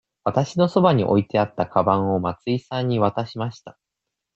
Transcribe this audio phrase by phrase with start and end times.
[0.23, 3.77] わたしのそばに置いてあったかばんを松井さんに渡しました。